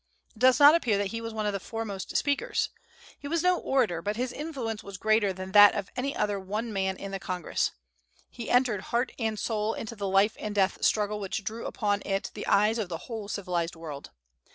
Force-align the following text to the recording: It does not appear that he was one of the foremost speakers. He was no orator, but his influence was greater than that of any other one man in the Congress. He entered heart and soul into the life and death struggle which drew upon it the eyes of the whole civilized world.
It 0.35 0.39
does 0.39 0.59
not 0.59 0.73
appear 0.73 0.97
that 0.97 1.11
he 1.13 1.21
was 1.21 1.31
one 1.31 1.45
of 1.45 1.53
the 1.53 1.59
foremost 1.59 2.17
speakers. 2.17 2.69
He 3.19 3.27
was 3.27 3.43
no 3.43 3.59
orator, 3.59 4.01
but 4.01 4.15
his 4.15 4.31
influence 4.31 4.83
was 4.83 4.97
greater 4.97 5.31
than 5.31 5.51
that 5.51 5.75
of 5.75 5.91
any 5.95 6.15
other 6.15 6.39
one 6.39 6.73
man 6.73 6.97
in 6.97 7.11
the 7.11 7.19
Congress. 7.19 7.69
He 8.27 8.49
entered 8.49 8.85
heart 8.89 9.11
and 9.19 9.37
soul 9.37 9.75
into 9.75 9.95
the 9.95 10.07
life 10.09 10.35
and 10.39 10.55
death 10.55 10.83
struggle 10.83 11.19
which 11.19 11.43
drew 11.43 11.67
upon 11.67 12.01
it 12.03 12.31
the 12.33 12.47
eyes 12.47 12.79
of 12.79 12.89
the 12.89 12.97
whole 13.05 13.27
civilized 13.27 13.75
world. 13.75 14.09